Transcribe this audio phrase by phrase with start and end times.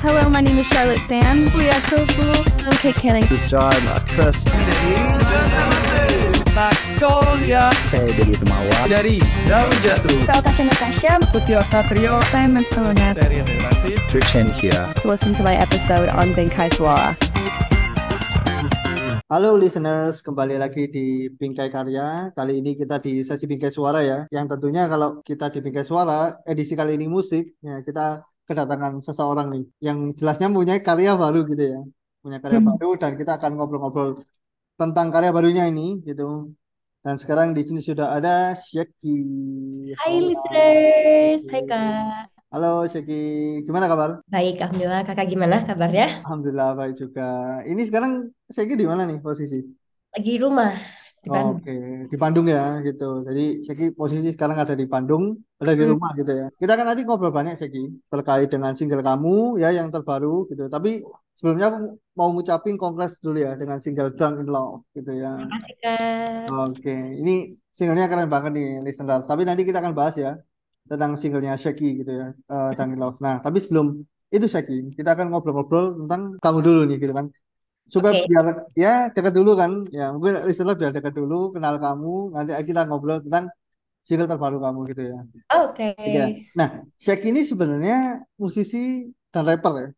[0.00, 1.52] Hello, my name is Charlotte Sands.
[1.52, 2.32] We are so cool.
[2.64, 3.28] I'm Kate Canning.
[3.28, 3.76] This is John,
[4.08, 4.48] Chris.
[6.56, 8.80] Magnolia Saya dari Temawa.
[8.88, 11.12] dari Daun Jatuh Saya Tasha Natasha.
[11.28, 13.12] Putih Ostatrio Simon Solonet.
[13.12, 14.88] dari Relasi Trishan here.
[15.04, 17.12] To listen to my episode on Bengkai Suara.
[19.30, 22.34] Halo listeners, kembali lagi di Bingkai Karya.
[22.34, 24.26] Kali ini kita di sesi Bingkai Suara ya.
[24.32, 29.46] Yang tentunya kalau kita di Bingkai Suara, edisi kali ini musik, ya kita kedatangan seseorang
[29.54, 31.80] nih yang jelasnya punya karya baru gitu ya.
[32.18, 34.26] Punya karya baru dan kita akan ngobrol-ngobrol
[34.74, 36.50] tentang karya barunya ini gitu.
[37.00, 39.16] Dan sekarang di sini sudah ada Syeki.
[39.94, 42.28] Hai listeners, hai kak.
[42.50, 43.22] Halo Syeki,
[43.62, 44.20] gimana kabar?
[44.26, 45.06] Baik, alhamdulillah.
[45.06, 46.26] Kakak gimana kabarnya?
[46.26, 47.62] Alhamdulillah baik juga.
[47.64, 49.62] Ini sekarang Syeki di mana nih posisi?
[50.10, 50.74] Lagi di rumah
[51.24, 51.60] di Bandung.
[51.60, 51.72] Oke,
[52.10, 53.04] di Bandung ya gitu.
[53.28, 55.24] Jadi Seki posisi sekarang ada di Bandung,
[55.60, 55.92] ada di Hmm.
[55.92, 56.46] rumah gitu ya.
[56.60, 60.62] Kita akan nanti ngobrol banyak Seki terkait dengan single kamu ya yang terbaru gitu.
[60.74, 60.90] Tapi
[61.36, 61.78] sebelumnya aku
[62.18, 65.30] mau ngucapin kongres dulu ya dengan single Drunk in Love gitu ya.
[65.36, 66.46] Terima kasih kak.
[66.50, 67.32] Oke, ini
[67.76, 69.20] singlenya keren banget nih listener.
[69.30, 70.30] Tapi nanti kita akan bahas ya
[70.90, 73.16] tentang singlenya Sheki gitu ya, eh, Drunk in Love.
[73.24, 73.86] Nah, tapi sebelum
[74.34, 77.26] itu Sheki, kita akan ngobrol-ngobrol tentang kamu dulu nih gitu kan.
[77.90, 78.26] Supaya Oke.
[78.30, 78.46] biar
[78.78, 83.18] ya dekat dulu kan, ya mungkin listener biar dekat dulu, kenal kamu, nanti kita ngobrol
[83.20, 83.50] tentang
[84.06, 85.18] single terbaru kamu gitu ya.
[85.58, 85.94] Oke.
[85.98, 86.24] Iya.
[86.54, 86.68] Nah,
[87.02, 89.88] Sheki ini sebenarnya musisi dan rapper ya.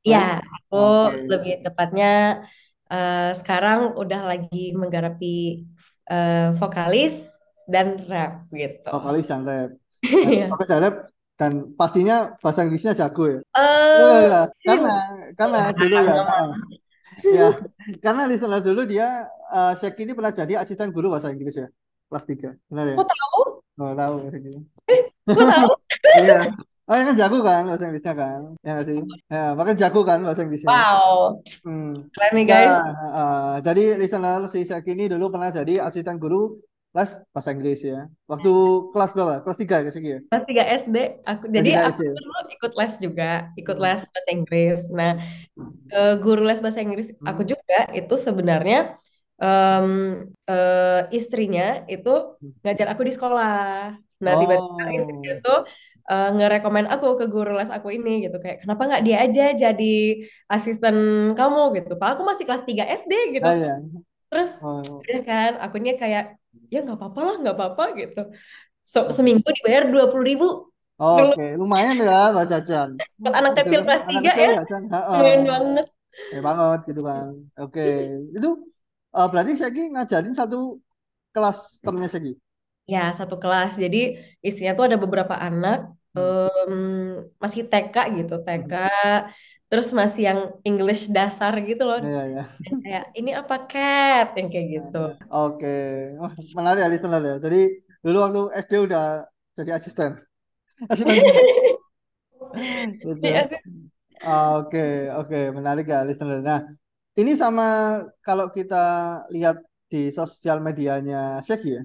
[0.00, 0.80] Ya, aku
[1.12, 1.28] Oke.
[1.28, 2.42] lebih tepatnya
[2.88, 5.66] eh, sekarang udah lagi menggarapi
[6.10, 7.14] eh, vokalis
[7.70, 8.90] dan rap gitu.
[8.90, 9.70] Vokalis dan rap.
[10.10, 10.48] Iya.
[10.48, 10.96] Vokalis dan rap
[11.40, 13.40] dan pastinya bahasa Inggrisnya jago ya.
[13.56, 14.40] Iya, iya.
[14.64, 14.94] karena
[15.36, 16.48] karena dulu ya, ah,
[17.24, 17.48] ya,
[18.04, 21.68] karena listener dulu dia eh Sheki ini pernah jadi asisten guru bahasa Inggris ya,
[22.08, 22.54] kelas 3.
[22.70, 22.96] Benar ya?
[22.96, 23.40] Kok tahu?
[23.80, 24.52] Oh, tahu Sheki.
[25.28, 25.68] Kok tahu?
[26.20, 26.40] Iya.
[26.90, 28.40] Oh, ya kan jago kan bahasa Inggrisnya kan?
[28.66, 29.00] Ya nggak sih?
[29.30, 30.68] Ya, makanya jago kan bahasa Inggrisnya.
[30.74, 31.94] Wow, Hmm.
[32.10, 32.76] keren nih guys.
[32.82, 36.58] eh, jadi listener si Sheki ini dulu pernah jadi asisten guru
[36.90, 37.98] les bahasa Inggris ya.
[38.26, 38.50] Waktu
[38.92, 39.34] kelas berapa?
[39.46, 40.18] Kelas 3 ya Sheki ya?
[40.26, 42.12] Kelas 3 SD aku Kelas jadi 3 aku SD.
[42.18, 43.30] dulu ikut les juga,
[43.60, 43.84] ikut Hmm.
[43.86, 44.80] les bahasa Inggris.
[44.90, 45.12] Nah,
[45.94, 47.50] eh, guru les bahasa Inggris aku Hmm.
[47.52, 48.78] juga itu sebenarnya
[49.40, 49.88] em,
[50.50, 52.10] eh, istrinya itu
[52.60, 53.54] ngajar aku di sekolah.
[54.20, 55.42] Nah, tiba-tiba istrinya Oh.
[55.46, 55.58] tuh
[56.10, 59.94] eh, ngerekomen aku ke guru les aku ini gitu kayak kenapa nggak dia aja jadi
[60.50, 60.96] asisten
[61.38, 61.94] kamu gitu.
[61.94, 63.46] Pak aku masih kelas 3 SD gitu.
[63.46, 63.74] Ah, ya.
[64.26, 65.00] Terus Oh.
[65.06, 66.34] udah kan akunya kayak
[66.72, 68.18] ya nggak apa-apa lah nggak apa-apa gitu.
[68.92, 69.16] So, Oh.
[69.16, 70.46] seminggu dibayar dua puluh ribu
[71.16, 72.90] dulu Oke, lumayan ya Mbak Cacan.
[73.22, 74.60] buat anak kecil kelas anak 3 kecil ya ya
[75.12, 75.86] lumayan banget
[76.34, 77.28] Ya banget gitu kan.
[77.60, 77.80] Oke,
[78.36, 78.48] itu
[79.16, 80.56] eh, berarti Sheki ngajarin satu
[81.34, 82.30] kelas temennya Sheki.
[82.92, 83.98] ya satu kelas jadi
[84.46, 85.76] isinya tuh ada beberapa anak
[86.16, 86.74] em,
[87.42, 88.72] masih TK gitu TK
[89.70, 92.42] terus masih yang English dasar gitu loh Ya, ya, ya.
[92.66, 94.98] Yang kayak ini apa cat yang kayak gitu
[95.32, 95.66] Oke,
[96.20, 97.34] Wah, menarik ya listener ya.
[97.44, 97.58] Jadi
[98.04, 99.02] dulu waktu SD udah
[99.58, 100.10] jadi asisten.
[100.92, 101.16] Asisten.
[103.04, 103.26] Gitu.
[103.26, 103.42] Iya.
[104.56, 104.78] Oke,
[105.18, 106.38] oke, menarik ya listener.
[106.48, 106.60] Nah,
[107.20, 107.64] ini sama
[108.26, 108.76] kalau kita
[109.34, 109.56] lihat
[109.92, 111.16] di sosial medianya
[111.46, 111.82] Sheki ya,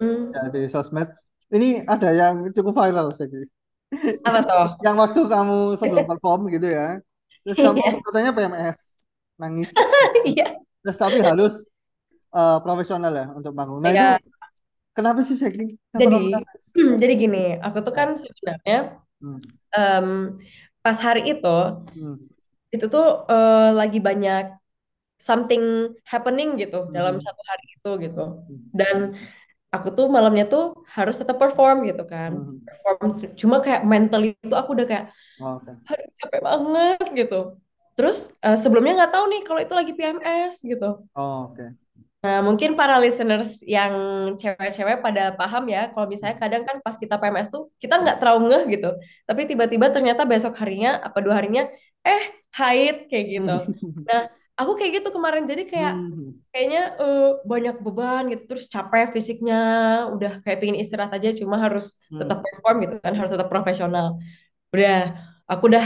[0.00, 1.08] Hmm, ya di sosmed.
[1.54, 3.38] Ini ada yang cukup viral Sheki.
[4.28, 6.84] apa tuh Yang waktu kamu sebelum perform gitu ya,
[7.42, 7.64] terus Iya.
[7.64, 8.80] kamu katanya PMS,
[9.40, 9.70] nangis.
[10.26, 11.54] iya Terus tapi halus
[12.36, 13.80] eh, profesional ya untuk bangun.
[13.84, 14.18] Nah itu Iya.
[14.96, 15.36] kenapa sih?
[15.92, 16.42] Kenapa jadi nangis?
[17.00, 18.76] jadi gini aku tuh kan sebenarnya
[19.20, 19.38] Hmm,
[19.76, 20.08] em,
[20.84, 21.48] pas hari itu
[21.94, 22.32] hmm,
[22.74, 24.42] itu tuh eh, lagi banyak
[25.28, 25.64] something
[26.12, 28.96] happening gitu dalam hmm, satu hari itu gitu hmm, dan
[29.72, 32.60] aku tuh malamnya tuh harus tetap perform gitu kan hmm.
[32.68, 32.98] perform
[33.40, 35.06] cuma kayak mentally itu aku udah kayak
[35.40, 35.72] Oke.
[35.88, 37.40] aduh capek banget gitu
[37.96, 41.72] terus eh, sebelumnya nggak tahu nih kalau itu lagi PMS gitu Oh, oke.
[42.20, 43.92] nah mungkin para listeners yang
[44.36, 48.52] cewek-cewek pada paham ya kalau misalnya kadang kan pas kita PMS tuh kita nggak terlalu
[48.52, 48.90] ngeh gitu
[49.24, 51.66] tapi tiba-tiba ternyata besok harinya apa dua harinya
[52.04, 52.22] eh
[52.52, 53.56] haid kayak gitu
[54.08, 54.28] nah
[54.60, 57.22] aku kayak gitu kemarin jadi kayak Hmm, kayaknya eh,
[57.52, 59.54] banyak beban gitu terus capek fisiknya
[60.14, 64.06] udah kayak pengen istirahat aja cuma harus hmm, tetap perform gitu kan harus tetap profesional
[64.74, 64.94] udah
[65.50, 65.84] aku udah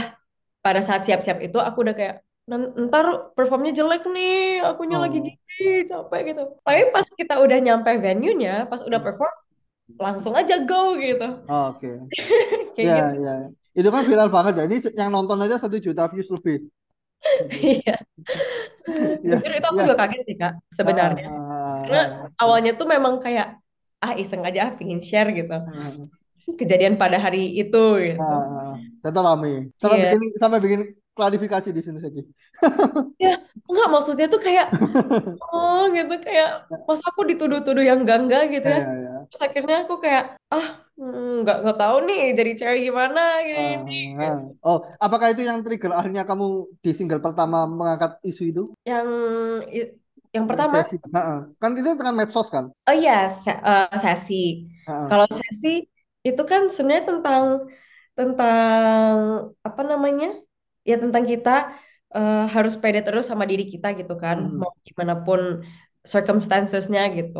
[0.65, 2.15] pada saat siap-siap itu aku udah kayak
[2.51, 3.05] "Nen- ntar
[3.37, 4.31] performnya jelek nih
[4.69, 5.41] akunya lagi Oh, gini
[5.89, 9.05] capek gitu tapi pas kita udah nyampe venue-nya pas udah hmm.
[9.05, 9.35] perform
[10.05, 11.87] langsung aja go gitu Oke.
[12.75, 13.31] kayak Ya, gitu ya.
[13.77, 14.63] Itu kan viral banget ya.
[14.69, 16.55] Ini yang nonton aja satu juta views lebih.
[17.35, 17.55] Gitu.
[17.81, 17.95] iya
[19.23, 19.83] Ya, jujur itu aku ya.
[19.85, 23.47] juga kaget sih kak Ah, sebenarnya ah, karena ah, awalnya tuh memang kayak
[24.03, 25.91] ah iseng aja pingin share gitu ah,
[26.59, 27.77] kejadian pada hari itu
[28.07, 28.21] gitu.
[28.23, 29.51] Ah, ternyata rame.
[29.81, 30.09] Sampai Iya.
[30.13, 30.81] bikin sampai bikin
[31.17, 32.21] klarifikasi di sini Seki.
[33.17, 33.33] Ya,
[33.65, 34.65] enggak maksudnya tuh kayak
[35.41, 36.47] oh gitu kayak
[36.87, 38.79] masa aku dituduh-tuduh yang enggak-enggak gitu ya.
[38.85, 39.11] Iya, iya.
[39.29, 40.86] Terus akhirnya aku kayak ah hmm,
[41.41, 43.91] nggak nggak tahu nih jadi cewek gimana gini gini.
[44.19, 44.33] Ah,
[44.67, 46.45] oh, apakah itu yang trigger akhirnya kamu
[46.83, 48.61] di single pertama mengangkat isu itu?
[48.85, 49.07] Yang
[50.35, 50.95] yang pertama Sesi.
[51.17, 51.39] Ah, ah.
[51.61, 52.65] Kan itu kan medsos kan?
[52.87, 53.11] oh iya
[53.43, 54.33] se- eh, sesi.
[54.85, 55.07] Ah, ah.
[55.07, 55.67] Kalau sesi
[56.27, 57.43] itu kan sebenarnya tentang
[58.17, 59.15] tentang
[59.67, 60.25] apa namanya?
[60.89, 61.49] Ya tentang kita
[62.15, 64.37] eh, harus pede terus sama diri kita gitu kan.
[64.37, 64.59] Hmm.
[64.59, 65.41] Mau gimana pun
[66.11, 67.37] circumstancesnya gitu.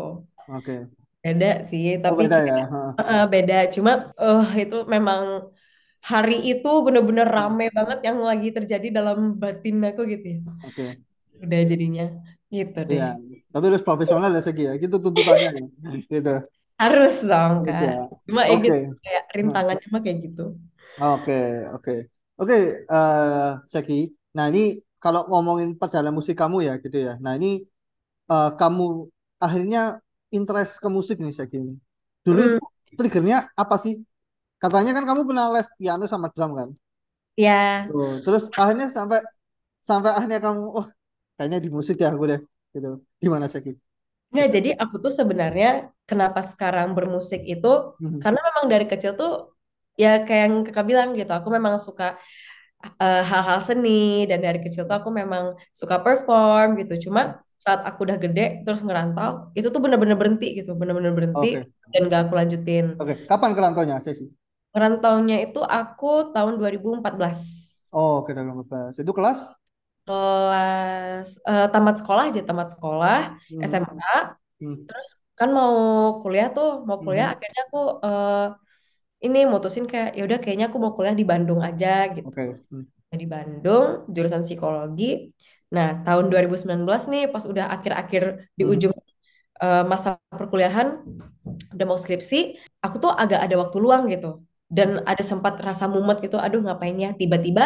[0.48, 0.88] Oke.
[1.24, 2.54] Beda sih, Oh, tapi beda ya.
[2.98, 3.56] Eh, beda.
[3.74, 3.90] Cuma
[4.22, 5.22] eh itu memang
[6.10, 10.38] hari itu bener-bener rame banget yang lagi terjadi dalam batin aku gitu ya.
[10.66, 10.84] Oke.
[11.38, 12.04] Sudah jadinya
[12.54, 12.98] gitu deh.
[12.98, 13.08] Iya.
[13.52, 14.72] Tapi harus profesional ya Seki ya.
[14.82, 15.62] Gitu tuntutannya ya.
[16.06, 16.32] Gitu.
[16.78, 17.82] Harus dong kan.
[17.82, 17.94] ya.
[18.26, 20.44] Cuma ya gitu kayak rintangannya mah kayak gitu.
[20.98, 21.38] Oke,
[21.74, 21.94] oke.
[22.38, 22.56] Oke,
[22.94, 23.98] eh Seki.
[24.38, 27.12] Nah, ini kalau ngomongin perjalanan musik kamu ya gitu ya.
[27.18, 27.66] Nah, ini
[28.32, 28.84] eh, kamu
[29.44, 29.80] akhirnya
[30.36, 31.74] interest ke musik nih Seki ini.
[32.26, 32.60] Dulu Hmm, itu
[32.98, 33.94] triggernya apa sih?
[34.62, 36.70] Katanya kan kamu pernah les piano sama drum kan?
[37.36, 37.88] ya.
[37.88, 39.18] Tuh, terus akhirnya sampai
[39.88, 40.86] sampai akhirnya kamu, oh
[41.36, 42.40] kayaknya di musik ya aku deh.
[42.74, 42.88] Gitu.
[43.24, 43.70] Gimana Seki?
[44.32, 45.66] Nggak, jadi aku tuh sebenarnya
[46.08, 47.66] kenapa sekarang bermusik itu
[47.98, 48.22] Mhm.
[48.22, 49.30] karena memang dari kecil tuh
[50.02, 51.30] ya kayak yang kakak bilang gitu.
[51.38, 52.04] Aku memang suka
[53.02, 53.90] eh, hal-hal seni
[54.30, 55.44] dan dari kecil tuh aku memang
[55.80, 56.94] suka perform gitu.
[57.10, 57.20] Cuma
[57.64, 61.60] saat aku udah gede terus ngerantau itu tuh bener-bener berhenti gitu, bener-bener berhenti Oke,
[61.92, 62.84] dan gak aku lanjutin.
[63.00, 63.14] oke.
[63.30, 64.24] Kapan kerantonya Seki?
[64.72, 67.38] Ngerantaunya itu aku tahun 2014.
[67.98, 68.94] Oh, oke, dalam kelas.
[69.02, 69.38] Itu kelas?
[70.06, 73.16] Kelas eh, tamat sekolah aja, tamat sekolah
[73.50, 73.70] Hmm.
[73.70, 74.08] SMA.
[74.60, 74.88] Hmm.
[74.88, 75.08] Terus
[75.38, 75.72] kan mau
[76.22, 77.34] kuliah tuh, mau kuliah Mhm.
[77.34, 78.32] akhirnya aku eh,
[79.26, 82.28] ini mutusin kayak ya udah kayaknya aku mau kuliah di Bandung aja gitu.
[82.28, 82.44] Oke.
[82.70, 82.84] Hmm.
[83.22, 85.04] Di Bandung jurusan psikologi.
[85.76, 88.22] Nah, tahun 2019 nih pas udah akhir-akhir
[88.58, 88.72] di Hmm.
[88.72, 88.94] ujung
[89.62, 90.08] eh, masa
[90.40, 90.88] perkuliahan
[91.74, 92.36] udah mau skripsi,
[92.84, 94.28] aku tuh agak ada waktu luang gitu.
[94.68, 97.10] Dan ada sempat rasa mumet gitu, aduh ngapain ya?
[97.20, 97.62] Tiba-tiba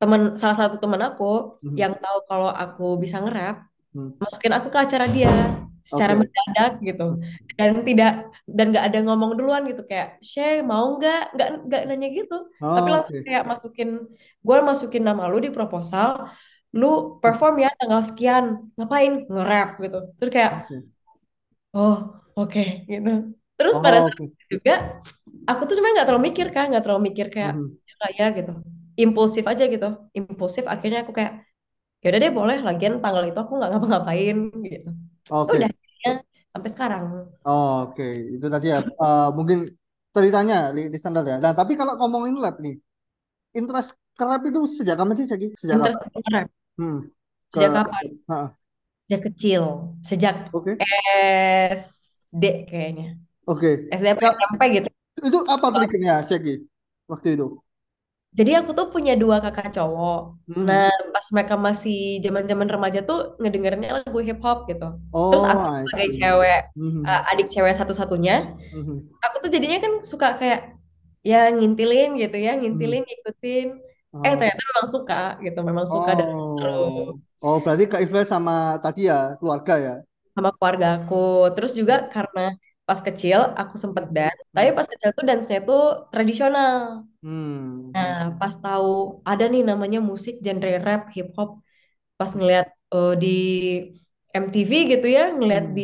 [0.00, 1.24] teman salah satu teman aku
[1.62, 1.78] Mhm.
[1.80, 3.56] yang tahu kalau aku bisa nge-rap,
[3.94, 4.10] Hmm.
[4.22, 5.30] masukin aku ke acara dia
[5.88, 6.20] secara Oke.
[6.20, 7.04] mendadak gitu.
[7.58, 8.10] Dan tidak
[8.46, 12.34] dan nggak ada ngomong duluan gitu kayak, "Shay, mau nggak?" Nggak nggak nanya gitu.
[12.74, 13.24] Tapi Oh, langsung oke.
[13.26, 13.88] kayak masukin
[14.46, 16.10] gue masukin nama lu di proposal,
[16.80, 16.86] lu
[17.22, 18.44] perform ya tanggal sekian.
[18.76, 19.12] Ngapain?
[19.32, 19.96] Nge-rap gitu.
[20.18, 20.52] Terus kayak.
[21.74, 21.94] Oh,
[22.38, 22.60] oke
[22.90, 23.08] gitu.
[23.56, 24.30] Terus pada Oh, saat oke.
[24.34, 24.72] itu juga
[25.48, 27.52] aku tuh sebenarnya nggak terlalu mikir kan, nggak terlalu mikir kayak
[27.88, 28.50] ya nggak ya gitu.
[29.02, 29.86] Impulsif aja gitu.
[30.18, 31.32] Impulsif akhirnya aku kayak
[32.02, 34.36] ya udah deh boleh lagian tanggal itu aku nggak ngapa-ngapain
[34.72, 34.88] gitu.
[35.46, 35.58] Ya Oke.
[35.58, 36.10] udah akhirnya
[36.52, 37.04] sampai sekarang.
[37.46, 38.02] Oh, oke.
[38.34, 38.78] Itu tadi ya.
[39.02, 39.58] eh, mungkin
[40.14, 40.54] ceritanya
[40.92, 41.36] di standar ya.
[41.44, 42.74] Nah, tapi kalau ngomongin lab nih,
[43.58, 45.46] interest ke rap itu sejak kapan sih, Jaki?
[45.62, 46.48] Sejak Interest kapan?
[46.78, 46.82] Ke.
[46.82, 46.98] Hmm.
[47.52, 48.06] Ke Sejak kapan?
[48.28, 48.38] Ha,
[49.06, 49.62] Sejak kecil.
[50.08, 50.88] Sejak Oke.
[51.78, 53.06] SD kayaknya.
[53.46, 53.70] Oke.
[54.00, 54.88] SMP Ya, SMP gitu.
[55.28, 56.52] itu apa triggernya, Jaki?
[57.10, 57.46] Waktu itu?
[58.38, 60.18] Jadi aku tuh punya dua kakak cowok.
[60.48, 60.66] Mhm.
[60.68, 61.94] Nah, pas mereka masih
[62.24, 64.84] zaman-zaman remaja tuh ngedengerinnya lagu hip hop gitu.
[65.28, 67.02] Terus Oh, aku I sebagai cewek, Mhm.
[67.08, 68.32] uh, adik cewek satu-satunya,
[68.72, 69.08] Mhm.
[69.24, 70.60] aku tuh jadinya kan suka kayak
[71.30, 73.66] ya ngintilin gitu ya, ngintilin, ngikutin.
[74.26, 74.38] Eh, Oh.
[74.38, 75.14] ternyata memang suka
[75.44, 76.28] gitu, memang suka dan
[76.58, 77.18] seru Oh.
[77.46, 78.52] Oh, berarti ke influence sama
[78.84, 79.92] tadi ya, keluarga ya?
[80.34, 81.14] sama keluarga aku.
[81.54, 82.40] Terus juga karena
[82.88, 85.80] pas kecil aku sempet dance, tapi pas kecil tuh dance-nya tuh
[86.12, 86.76] tradisional.
[87.22, 87.92] Hmm.
[87.94, 88.88] Nah, pas tahu
[89.30, 91.50] ada nih namanya musik genre rap, hip hop,
[92.18, 93.28] pas ngeliat eh, di
[94.42, 95.78] MTV gitu ya, ngeliat Hmm.
[95.78, 95.82] di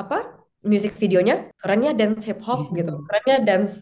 [0.00, 0.16] apa
[0.70, 3.72] music videonya, kerennya dance hip hop gitu, kerennya dance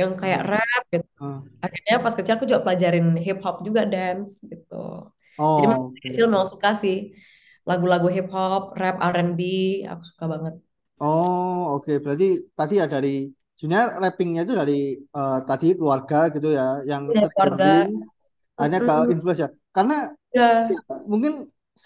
[0.00, 1.06] yang kayak rap gitu.
[1.20, 1.42] Ah.
[1.64, 4.74] Akhirnya pas kecil aku juga pelajarin hip hop juga dance gitu.
[5.54, 6.08] Jadi Oh, dari oke.
[6.08, 6.96] kecil memang suka sih
[7.68, 9.40] lagu-lagu hip hop, rap, R&B,
[9.90, 10.54] aku suka banget.
[11.02, 11.90] Oh, oke.
[12.04, 12.24] Berarti
[12.58, 13.08] tadi ya dari
[13.56, 14.72] sebenarnya rappingnya itu dari
[15.16, 17.02] eh, tadi keluarga gitu ya, yang
[17.34, 17.88] sering keluarga.
[18.60, 19.12] hanya ke Mm-mm.
[19.12, 19.48] influence ya.
[19.76, 19.94] Karena
[20.32, 20.76] Ya, ya,
[21.12, 21.32] mungkin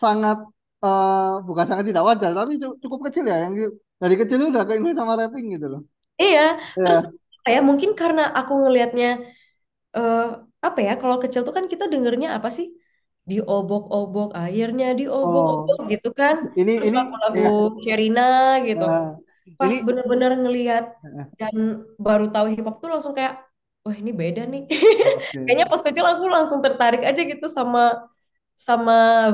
[0.02, 0.36] sangat
[0.84, 1.14] eh,
[1.48, 3.54] bukan sangat tidak wajar, tapi cu- cukup kecil ya, yang
[4.02, 5.80] dari kecil udah ke influence sama rapping gitu loh.
[6.22, 6.40] iya.
[6.82, 7.08] Terus Ya.
[7.08, 7.16] apa
[7.54, 9.06] ya mungkin karena aku ngelihatnya
[9.96, 10.20] eh
[10.66, 12.66] apa ya kalau kecil tuh kan kita dengernya apa sih?
[13.30, 14.86] Diobok-obok airnya,
[15.22, 16.36] Oh, diobok-obok gitu kan.
[16.60, 17.48] ini Terus ini lagu-lagu ya,
[17.84, 18.22] Sherina
[18.68, 18.84] gitu.
[18.84, 19.04] eh,
[19.58, 20.84] Pas ini bener-bener ngelihat
[21.40, 21.56] dan
[22.06, 23.34] baru tahu hip hop tuh langsung kayak,
[23.84, 24.62] wah ini beda nih.
[25.02, 25.42] oke.
[25.44, 27.80] Kayaknya pas kecil aku langsung tertarik aja gitu sama
[28.68, 28.92] sama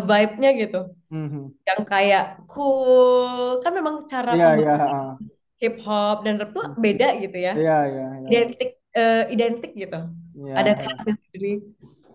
[0.09, 0.77] vibe-nya gitu.
[1.11, 1.55] Mhm.
[1.69, 3.61] Yang kayak cool.
[3.63, 5.21] Kan memang cara Iya, iya, pembawaannya ah.
[5.63, 7.53] Hip hop dan rap tuh beda gitu ya.
[7.59, 8.31] Iya, iya, iya.
[8.31, 9.97] Identik eh, identik gitu.
[10.35, 11.49] Iya, Ada khasnya sendiri.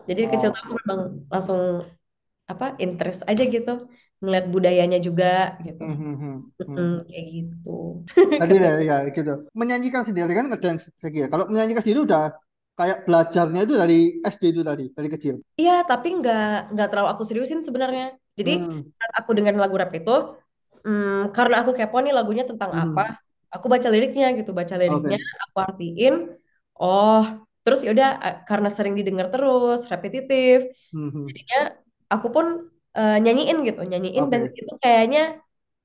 [0.09, 0.29] Jadi Oh.
[0.31, 0.99] kecil tuh aku memang
[1.33, 1.61] langsung
[2.51, 3.71] apa interest aja gitu
[4.21, 5.25] ngeliat budayanya juga
[5.67, 5.83] gitu.
[5.83, 6.79] Hmm, hmm, hmm, hmm.
[6.79, 7.69] Mm, kayak gitu.
[8.39, 9.31] Tadi ya, ya gitu.
[9.59, 11.27] Menyanyikan sendiri kan ngedance Seki ya.
[11.31, 12.23] Kalau menyanyikan sendiri udah
[12.79, 13.97] kayak belajarnya itu dari
[14.27, 15.35] SD itu tadi, dari kecil.
[15.59, 16.39] Iya, tapi nggak
[16.71, 18.03] nggak terlalu aku seriusin sebenarnya.
[18.39, 20.11] Jadi Hmm, saat aku dengerin lagu rap itu,
[20.87, 22.81] mm, karena aku kepo nih lagunya tentang hmm.
[22.81, 23.01] apa,
[23.55, 26.13] aku baca liriknya gitu, baca liriknya, aku artiin,
[26.79, 27.17] oh,
[27.63, 30.57] terus ya udah eh, karena sering didengar terus, repetitif,
[30.91, 31.27] Hmm, hmm.
[31.27, 31.57] jadinya
[32.13, 32.45] aku pun
[32.97, 34.57] eh, nyanyiin gitu, nyanyiin dan Oke.
[34.59, 35.19] itu kayaknya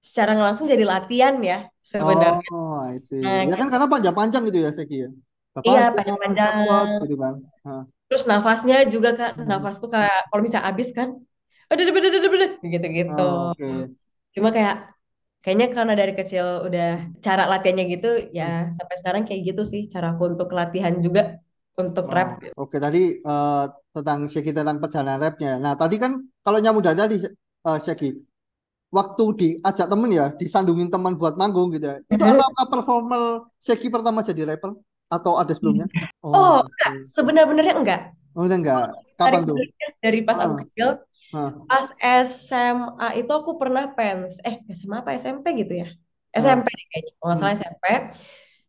[0.09, 1.55] secara langsung jadi latihan ya
[1.93, 2.45] sebenarnya.
[2.53, 3.25] Oh, I see.
[3.25, 5.09] Nah, Ya kan karena panjang-panjang gitu ya Seki ya.
[5.67, 6.45] iya Berpanjang, panjang-panjang.
[6.45, 7.35] cepet gitu kan.
[7.65, 7.83] Hah.
[8.07, 9.51] Terus nafasnya juga kan, Hmm.
[9.51, 11.09] nafas tuh kayak kalau bisa habis kan,
[11.71, 13.21] udah udah udah udah udah gitu-gitu.
[13.21, 13.91] Oh, oke.
[14.35, 14.75] Cuma kayak
[15.43, 16.85] kayaknya karena dari kecil udah
[17.27, 18.07] cara latihannya gitu
[18.39, 18.71] ya Hmm.
[18.77, 21.21] sampai sekarang kayak gitu sih cara aku untuk latihan juga
[21.81, 22.29] untuk Oh, rap.
[22.61, 23.55] oke tadi eh,
[23.95, 25.49] tentang Seki tentang perjalanan rapnya.
[25.65, 26.13] Nah tadi kan
[26.45, 27.15] kalau nyambung dari tadi
[27.67, 28.07] eh, Seki,
[28.99, 31.97] waktu diajak temen ya, disandungin teman buat manggung gitu ya.
[32.15, 32.41] Itu Mhm.
[32.49, 33.23] apa personal
[33.67, 34.71] Seki pertama jadi rapper
[35.15, 35.87] atau ada sebelumnya?
[36.35, 38.01] Oh, Oh, enggak, sebenarnya enggak.
[38.35, 38.81] Oh udah enggak.
[39.19, 39.59] Kapan tuh?
[40.05, 40.89] dari pas aku Ah, kecil,
[41.35, 41.87] ah, pas
[42.29, 45.87] SMA itu aku pernah pens, eh SMA apa SMP gitu ya?
[46.39, 46.65] ah.
[46.65, 47.43] SMP kayaknya, kalau nggak Hmm.
[47.43, 47.85] salah SMP.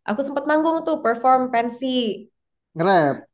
[0.10, 1.88] Aku sempat manggung tuh perform pensi.
[2.76, 3.28] Nge-rap.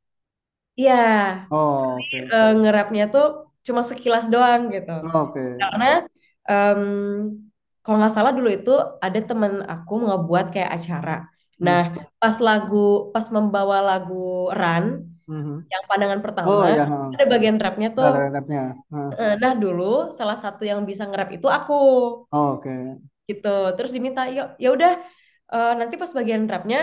[0.79, 2.21] Iya, Oh, oke.
[2.31, 3.25] eh, nge-rapnya tuh
[3.67, 4.91] cuma sekilas doang gitu.
[5.13, 5.45] Oke.
[5.59, 5.85] Karena
[6.49, 6.81] em,
[7.83, 8.71] kalau nggak salah dulu itu
[9.05, 11.11] ada temen aku ngebuat kayak acara.
[11.59, 11.67] Hmm.
[11.67, 11.81] Nah,
[12.21, 12.77] pas lagu,
[13.13, 14.85] pas membawa lagu Run,
[15.27, 15.65] Mhm.
[15.73, 16.97] yang pandangan Oh pertama, ya, ha.
[17.13, 18.07] ada bagian rapnya tuh.
[18.09, 18.61] Ada rapnya.
[18.93, 19.83] Ah, Eh, Nah, dulu
[20.17, 21.73] salah satu yang bisa nge-rap itu aku,
[22.31, 22.73] oh, oke.
[23.29, 23.47] gitu.
[23.75, 24.91] Terus diminta, yuk, ya udah,
[25.53, 26.77] eh, nanti pas bagian rapnya,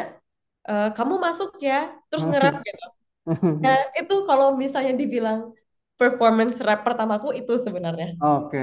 [0.68, 1.74] eh, kamu masuk ya,
[2.08, 2.84] terus nge-rap gitu.
[3.64, 5.40] Nah, itu kalau misalnya dibilang
[6.00, 8.06] performance rap pertamaku itu sebenarnya.
[8.22, 8.58] Oke.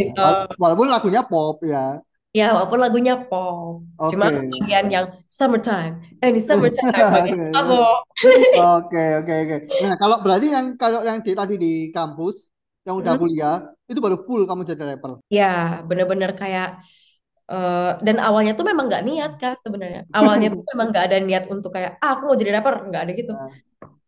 [0.00, 0.20] Gitu.
[0.24, 1.78] Wala- Walaupun lagunya pop ya.
[2.36, 3.82] Ya, walaupun lagunya pop.
[4.10, 4.50] Cuma Oke.
[4.52, 5.06] bagian yang
[5.38, 5.94] summertime.
[6.22, 6.92] Eh, ini summertime.
[7.58, 7.74] aku.
[8.56, 9.56] Oke, oke, oke.
[9.82, 12.36] Nah, kalau berarti yang kalau yang di, tadi di kampus
[12.86, 13.20] yang udah Hmm.
[13.20, 13.54] kuliah
[13.90, 15.12] itu baru full kamu jadi rapper.
[15.36, 15.44] Ya,
[15.88, 16.66] bener-bener kayak
[17.52, 20.00] eh, dan awalnya tuh memang nggak niat kak sebenarnya.
[20.16, 23.12] Awalnya tuh memang nggak ada niat untuk kayak ah aku mau jadi rapper, nggak ada
[23.20, 23.32] gitu.
[23.32, 23.50] Nah,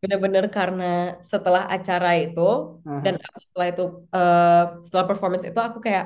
[0.03, 0.85] Bener-bener karena
[1.33, 2.41] setelah acara itu
[2.85, 3.05] aha.
[3.05, 3.83] dan aku setelah itu
[4.17, 4.49] eh,
[4.87, 6.05] setelah performance itu aku kayak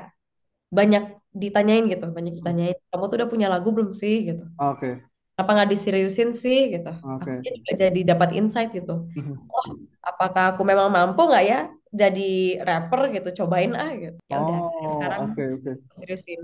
[0.77, 1.03] banyak
[1.41, 4.43] ditanyain gitu, banyak ditanyain kamu tuh udah punya lagu belum sih gitu.
[4.57, 5.03] Oke,
[5.33, 6.89] Kenapa nggak diseriusin sih gitu.
[7.01, 7.45] oke.
[7.45, 8.91] Juga jadi dapat insight gitu.
[9.53, 9.65] Oh,
[10.09, 11.57] apakah aku memang mampu nggak ya
[12.01, 12.21] jadi
[12.67, 13.27] rapper gitu?
[13.39, 14.17] Cobain ah gitu.
[14.31, 15.71] Ya udah, Oh, sekarang oke, oke.
[15.99, 16.41] seriusin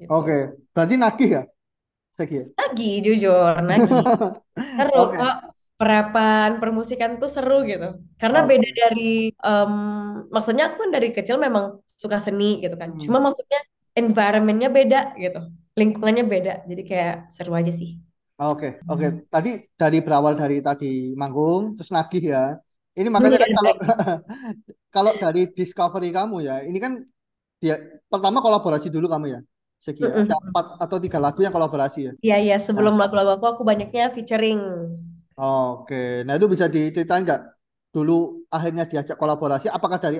[0.00, 0.14] gitu.
[0.16, 0.36] Oke,
[0.74, 1.42] berarti nagih ya?
[2.18, 2.46] Segi ya?
[2.58, 3.94] Lagi jujur, lagi
[4.76, 5.18] seru Oke.
[5.18, 5.34] kok.
[5.80, 7.86] Perapan, permusikan tuh seru gitu.
[8.20, 8.50] Karena Oke.
[8.50, 9.02] beda dari,
[9.46, 9.72] em,
[10.34, 11.64] maksudnya aku kan dari kecil memang
[12.02, 12.90] suka seni gitu kan.
[12.92, 13.04] Hmm.
[13.04, 13.58] Cuma maksudnya
[14.00, 15.38] environmentnya beda gitu,
[15.78, 16.52] lingkungannya beda.
[16.70, 17.90] Jadi kayak seru aja sih.
[18.42, 19.06] Oke, oke.
[19.06, 19.22] Hmm.
[19.32, 19.48] Tadi
[19.80, 20.86] dari berawal dari tadi
[21.20, 22.38] manggung, terus nagih ya.
[22.98, 23.72] Ini makanya kan Iya, kalau
[24.94, 26.92] kalau dari discovery kamu ya, ini kan
[27.62, 27.74] dia
[28.12, 29.40] pertama kolaborasi dulu kamu ya,
[29.84, 30.12] Segi ya.
[30.22, 30.48] Ada Mm-mm.
[30.48, 32.12] empat atau tiga lagu yang kolaborasi ya.
[32.24, 32.56] Iya, iya.
[32.76, 34.58] Nah, Sebelum lagu-lagu aku, aku banyaknya featuring.
[35.40, 35.94] oke.
[36.26, 37.40] Nah itu bisa diceritain nggak?
[37.94, 38.12] Dulu
[38.54, 40.16] akhirnya diajak kolaborasi, apakah dari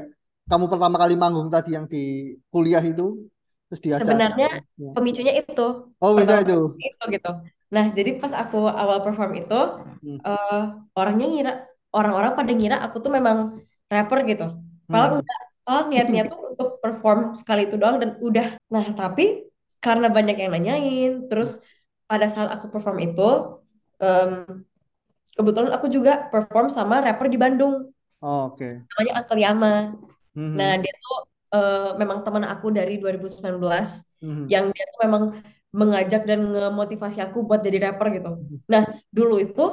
[0.51, 3.27] kamu pertama kali manggung tadi yang di kuliah itu,
[3.69, 4.03] terus diajak?
[4.05, 4.91] Sebenarnya Ya.
[4.97, 5.67] pemicunya itu.
[6.03, 6.59] Oh bisa Pertama itu.
[6.83, 7.31] itu gitu.
[7.73, 9.55] Nah, jadi pas aku awal perform itu,
[10.03, 10.19] Hmm.
[10.29, 10.61] eh,
[10.99, 11.53] orangnya ngira,
[11.97, 13.39] orang-orang pada ngira aku tuh memang
[13.93, 14.45] rapper gitu.
[14.93, 15.21] Padahal Hmm.
[15.23, 15.41] enggak.
[15.63, 18.47] Padahal niatnya tuh untuk perform sekali itu doang dan udah.
[18.75, 19.47] Nah, tapi
[19.79, 21.63] karena banyak yang nanyain, terus
[22.11, 23.23] pada saat aku perform itu,
[24.03, 24.31] em,
[25.37, 27.89] kebetulan aku juga perform sama rapper di Bandung,
[28.23, 28.83] Oh, Oke.
[28.95, 29.73] namanya Uncle Yama.
[30.37, 30.57] Mhm.
[30.59, 31.17] Nah, dia tuh
[31.53, 33.89] eh, memang teman aku dari 2019
[34.25, 34.49] Mhm.
[34.49, 35.23] yang dia tuh memang
[35.73, 38.31] mengajak dan ngemotivasi aku buat jadi rapper gitu.
[38.41, 38.57] Mhm.
[38.73, 39.65] Nah, dulu itu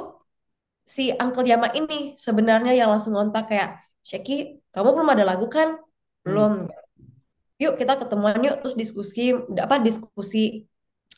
[0.84, 3.70] si Uncle Yama ini sebenarnya yang langsung ngontak kayak,
[4.04, 5.76] Sheki, kamu belum ada lagu kan?
[5.76, 6.24] Hmm.
[6.24, 6.52] Belum.
[7.60, 10.64] Yuk kita ketemuan yuk, terus diskusi, apa diskusi.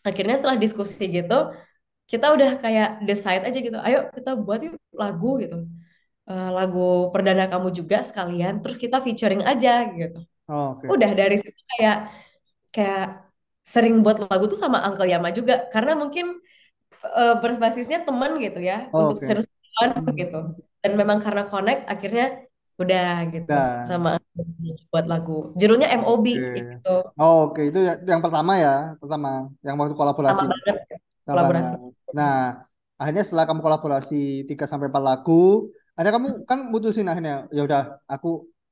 [0.02, 1.54] Akhirnya setelah diskusi gitu,
[2.10, 5.56] kita udah kayak decide aja gitu, ayo kita buat yuk lagu gitu.
[6.22, 10.22] Eh, lagu perdana kamu juga sekalian, terus kita featuring aja gitu.
[10.46, 10.86] Oh, Oke.
[10.86, 11.96] Udah dari situ kayak
[12.70, 13.26] kayak
[13.66, 16.38] sering buat lagu tuh sama Uncle Yama juga karena mungkin
[17.02, 19.26] eh, berbasisnya teman gitu ya Oh, untuk Oke.
[19.26, 20.14] seru-seruan Mhm.
[20.14, 20.40] gitu.
[20.82, 22.46] Dan memang karena connect akhirnya
[22.78, 23.82] udah gitu Dah.
[23.86, 24.22] sama
[24.94, 25.50] buat lagu.
[25.58, 26.54] Judulnya MOB Oke.
[26.54, 26.94] gitu.
[27.18, 30.46] Oh, Oke, itu ya- yang pertama ya, pertama yang waktu kolaborasi.
[30.46, 30.76] banget.
[31.26, 31.74] kolaborasi.
[32.14, 32.66] Nah,
[32.98, 37.80] akhirnya setelah kamu kolaborasi 3 sampai 4 lagu, ada kamu kan mutusin akhirnya, ya udah
[38.12, 38.28] aku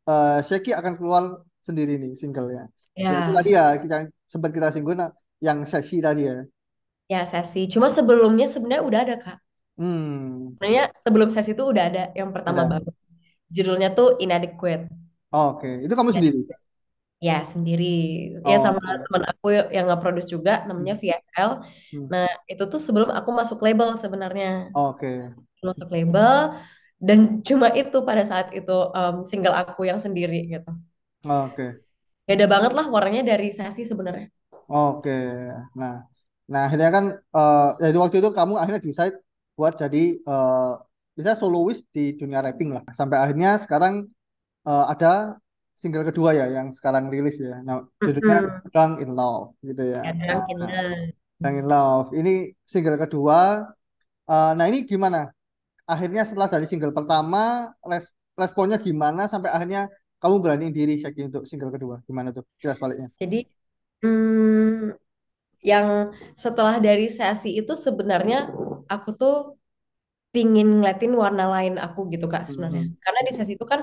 [0.08, 1.24] eh Sheki akan keluar
[1.66, 2.62] sendiri nih singlenya.
[3.10, 3.94] Ya itu Ya, tadi ya kita
[4.32, 4.98] sempat kita singgung
[5.46, 6.34] yang seksi tadi ya.
[7.12, 7.60] ya sesi.
[7.72, 9.36] Cuma sebelumnya sebenarnya udah ada Kak.
[9.76, 12.70] Hmm, Sebenarnya sebelum sesi itu udah ada yang pertama ada.
[12.70, 12.94] banget.
[13.56, 14.84] Judulnya tuh Inadequate.
[15.38, 16.38] Oke, itu kamu sendiri.
[17.26, 17.84] Ya, sendiri.
[18.50, 19.04] Ya sama Oke.
[19.04, 19.46] teman aku
[19.76, 21.50] yang nge-produce juga namanya VFL.
[21.92, 24.46] Hmm, Nah, itu tuh sebelum aku masuk label sebenarnya.
[24.72, 25.10] Oke.
[25.66, 26.36] Masuk label
[27.00, 30.70] dan cuma itu pada saat itu em, single aku yang sendiri gitu.
[31.24, 31.80] Oke.
[32.28, 34.28] Beda banget lah warnanya dari sesi sebenarnya.
[34.70, 35.10] Oke.
[35.80, 35.94] Nah,
[36.52, 39.16] nah akhirnya kan eh jadi waktu itu kamu akhirnya decide
[39.58, 40.70] buat jadi eh
[41.16, 42.82] bisa soloist di dunia rapping lah.
[42.94, 43.94] Sampai akhirnya sekarang
[44.68, 45.40] eh, ada
[45.80, 47.56] single kedua ya yang sekarang rilis ya.
[47.64, 48.60] Nah, judulnya.
[48.70, 50.00] Drunk in Love gitu ya.
[50.04, 51.12] Ya, Drunk in Nah, Love.
[51.40, 52.08] Drunk in Love.
[52.12, 52.32] Ini
[52.68, 53.38] single kedua.
[54.30, 55.32] Eh, nah, ini gimana?
[55.92, 57.42] Akhirnya setelah dari single pertama
[57.90, 59.82] res- responnya gimana sampai akhirnya
[60.22, 61.96] kamu beraniin diri Syaki untuk single kedua?
[62.08, 62.44] Gimana tuh?
[62.60, 63.08] Kira baliknya.
[63.22, 63.38] Jadi
[64.02, 64.94] hmm,
[65.60, 65.86] yang
[66.44, 68.48] setelah dari sesi itu sebenarnya
[68.88, 69.34] aku tuh
[70.34, 72.82] pingin ngeliatin warna lain aku gitu Kak sebenarnya.
[72.86, 72.96] Hmm.
[73.04, 73.80] Karena di sesi itu kan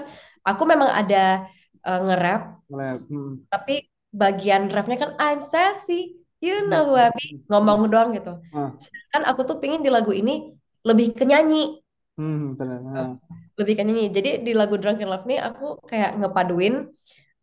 [0.48, 1.44] aku memang ada
[1.88, 2.42] eh, nge-rap.
[2.68, 3.48] Hmm.
[3.54, 3.74] tapi
[4.12, 6.70] bagian rapnya kan I'm sassy, you Hmm.
[6.72, 8.32] know who I be, ngomong doang gitu.
[8.54, 8.72] Ah.
[8.84, 10.52] Sedangkan aku tuh pingin di lagu ini
[10.88, 11.80] lebih ke nyanyi,
[12.18, 12.82] Hmm, benar.
[12.98, 13.38] Ah.
[13.60, 14.04] lebih ke nyanyi.
[14.18, 16.74] Jadi di lagu Drunken Love nih aku kayak ngepaduin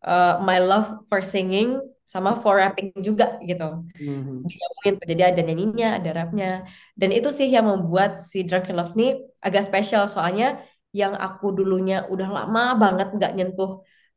[0.07, 1.67] uh, my love for singing
[2.13, 3.65] sama for rapping juga gitu.
[3.99, 4.47] Hmm.
[4.49, 5.07] Digabungin tuh.
[5.13, 6.47] Jadi ada nyanyinya, ada rapnya.
[6.99, 9.09] Dan itu sih yang membuat si Drunken Love nih
[9.45, 10.45] agak spesial soalnya
[10.99, 13.71] yang aku dulunya udah lama banget nggak nyentuh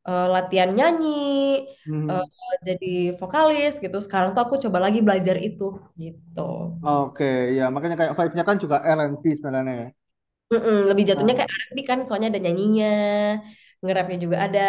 [0.09, 1.09] uh, latihan nyanyi,
[1.87, 2.11] Hmm.
[2.11, 2.25] uh,
[2.67, 2.87] jadi
[3.21, 3.97] vokalis gitu.
[4.07, 5.65] Sekarang tuh aku coba lagi belajar itu
[6.03, 6.41] gitu.
[6.87, 7.25] Oke,
[7.59, 9.87] ya makanya kayak vibe-nya kan juga R&B sebenarnya ya.
[10.53, 12.87] Mm-mm, lebih jatuhnya Nah, kayak R&B kan, soalnya ada nyanyinya,
[13.83, 14.61] nge-rapnya juga ada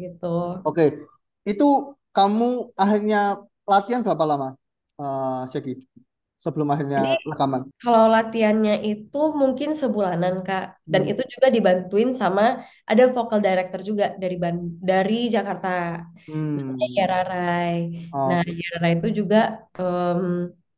[0.00, 0.24] gitu.
[0.66, 0.82] oke.
[1.50, 1.64] Itu
[2.16, 2.44] kamu
[2.82, 3.16] akhirnya
[3.70, 4.46] latihan berapa lama,
[5.00, 5.72] eh Syaki?
[6.44, 7.62] Sebelum Jadi akhirnya rekaman.
[7.82, 10.62] kalau latihannya itu mungkin sebulanan Kak,
[10.92, 11.10] dan Hmm.
[11.10, 12.42] itu juga dibantuin sama
[12.90, 14.56] ada vocal director juga dari Ban
[14.90, 15.68] dari Jakarta,
[16.56, 16.96] namanya Hmm.
[16.98, 17.76] Yara Rai.
[18.28, 18.56] Nah, Oke.
[18.60, 19.36] Yara Rai itu juga
[19.78, 20.22] em,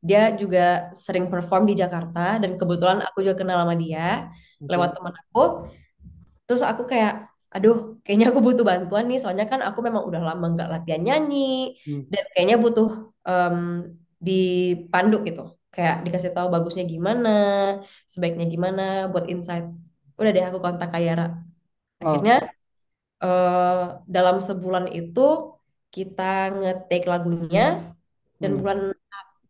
[0.08, 0.60] dia juga
[0.94, 4.30] sering perform di Jakarta dan kebetulan aku juga kenal sama dia
[4.70, 4.96] lewat Oke.
[4.96, 5.40] teman aku.
[6.46, 7.12] Terus aku kayak,
[7.54, 11.76] aduh, kayaknya aku butuh bantuan nih, soalnya kan aku memang udah lama nggak latihan nyanyi,
[11.86, 12.02] Hmm.
[12.12, 12.88] dan kayaknya butuh
[13.28, 13.58] em,
[14.26, 15.42] dipandu gitu,
[15.74, 17.28] kayak dikasih tahu bagusnya gimana,
[18.12, 18.82] sebaiknya gimana,
[19.12, 19.66] buat insight.
[20.18, 21.24] Udah deh aku kontak Kayara.
[22.02, 22.04] Oh.
[22.04, 22.34] Akhirnya
[23.24, 23.84] eh,
[24.16, 25.20] dalam sebulan itu
[25.94, 26.22] kita
[26.56, 27.62] nge-take lagunya,
[28.42, 28.60] dan Hmm.
[28.60, 28.78] bulan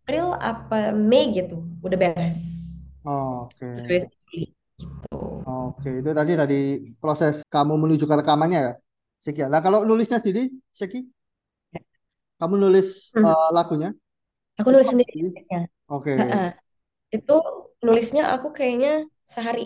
[0.09, 2.41] April apa Mei gitu, udah beres.
[3.05, 3.69] Oke.
[3.77, 5.45] Beres gitu.
[5.49, 6.57] Oke, itu tadi dari
[7.01, 8.73] proses kamu menuju ke rekamannya ya,
[9.25, 9.41] Syaki.
[9.53, 10.41] Nah, kalau nulisnya sendiri,
[10.79, 10.99] Syaki,
[12.39, 13.25] kamu nulis Hmm.
[13.27, 13.89] eh, lagunya?
[14.59, 15.61] Aku nulis sendiri liriknya.
[15.89, 16.11] Oke.
[16.19, 16.49] Heeh.
[17.17, 17.35] Itu
[17.87, 18.91] nulisnya aku kayaknya
[19.35, 19.65] sehari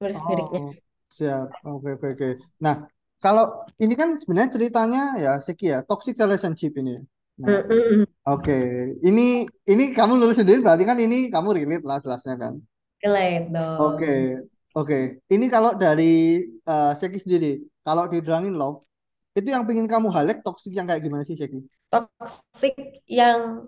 [0.00, 0.60] nulis liriknya.
[0.60, 0.74] Oh,
[1.16, 1.46] siap.
[1.66, 2.28] Oke, oke, oke.
[2.64, 2.74] Nah,
[3.22, 3.44] kalau
[3.82, 6.92] ini kan sebenarnya ceritanya ya, Seki ya, toxic relationship ini.
[7.34, 7.66] Nah,
[8.30, 8.58] oke.
[9.02, 9.26] Ini
[9.66, 12.54] ini kamu nulis sendiri berarti kan ini kamu relate lah jelasnya kan.
[13.02, 13.78] Relate dong.
[13.82, 14.14] Oke,
[14.78, 14.98] oke.
[15.26, 18.86] Ini kalau dari eh, Seki sendiri, kalau di Drowning Love,
[19.34, 21.58] itu yang pengen kamu highlight toxic yang kayak gimana sih, Seki?
[21.90, 23.66] Toxic yang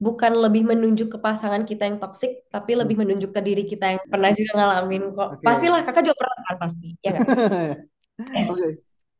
[0.00, 3.06] bukan lebih menunjuk ke pasangan kita yang toxic, tapi lebih Hmm.
[3.06, 5.28] menunjuk ke diri kita yang pernah juga ngalamin kok.
[5.36, 5.44] Oke.
[5.46, 7.12] Pastilah, kakak juga pernah kan pasti, ya?
[7.12, 8.48] Yes.
[8.56, 8.68] Oke.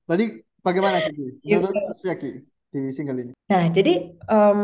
[0.08, 0.26] Berarti
[0.64, 1.26] bagaimana Seki?
[1.44, 1.54] Gitu.
[1.60, 3.32] Menurut Seki di single ini?
[3.52, 3.92] Nah, jadi
[4.32, 4.60] em,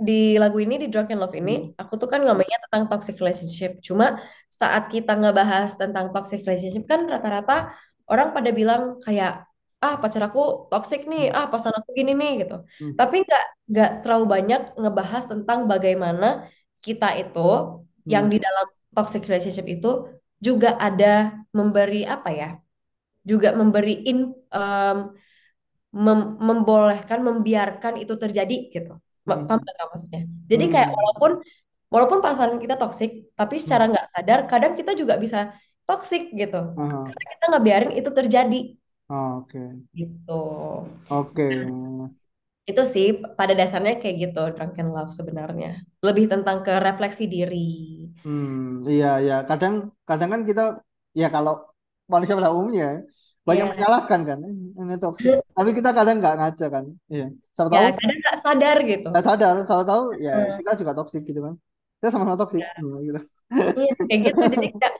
[0.00, 1.80] di lagu ini, di Drunken Love ini, Hmm.
[1.80, 3.70] aku tuh kan ngomongnya tentang toxic relationship.
[3.84, 4.16] Cuma
[4.60, 7.72] saat kita ngebahas tentang toxic relationship, kan rata-rata
[8.08, 9.44] orang pada bilang kayak,
[9.84, 12.56] ah pacar aku toxic nih, ah pasangan aku gini nih gitu.
[12.80, 12.92] Hmm.
[13.00, 16.26] Tapi nggak nggak terlalu banyak ngebahas tentang bagaimana
[16.84, 17.40] kita itu
[18.08, 18.32] yang Hmm.
[18.32, 19.88] di dalam toxic relationship itu
[20.40, 22.48] juga ada memberi apa ya?
[23.24, 24.98] Juga memberi in, em,
[26.06, 28.92] mem- membolehkan, membiarkan itu terjadi gitu.
[29.26, 29.46] Hmm.
[29.48, 30.20] Paham nggak Kak maksudnya?
[30.50, 30.94] Jadi kayak Hmm.
[30.96, 31.30] walaupun
[31.94, 33.62] walaupun pasangan kita toksik, tapi Hmm.
[33.62, 35.38] secara nggak sadar kadang kita juga bisa
[35.88, 36.56] toksik gitu.
[36.76, 37.04] Aha.
[37.06, 38.56] Karena kita ngebiarin itu terjadi
[39.08, 39.60] Oke.
[39.98, 40.32] gitu.
[41.08, 41.48] Oke.
[42.70, 43.06] Itu sih
[43.38, 45.68] pada dasarnya kayak gitu Drunken Love sebenarnya.
[46.06, 47.56] Lebih tentang ke refleksi diri.
[48.24, 49.34] Hmm, iya iya.
[49.48, 49.74] Kadang
[50.08, 50.62] kadang kan kita
[51.20, 51.52] ya kalau
[52.12, 52.86] manusia pada umumnya
[53.48, 55.34] banyak Ya, menyalahkan kan "Eh, ini toksik.
[55.56, 56.84] Tapi kita kadang nggak ngaca kan.
[57.12, 57.24] Iya.
[57.54, 59.08] Siapa ya tahu kadang nggak sadar gitu.
[59.08, 60.58] nggak sadar, siapa tahu ya Hmm.
[60.58, 61.54] kita juga toksik gitu kan.
[61.98, 63.18] kita sama-sama toxic Hmm, gitu
[63.78, 64.42] Iya, kayak gitu.
[64.54, 64.94] Jadi kayak